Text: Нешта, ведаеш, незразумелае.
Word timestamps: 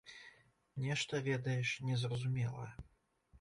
Нешта, 0.85 1.19
ведаеш, 1.27 1.69
незразумелае. 1.91 2.71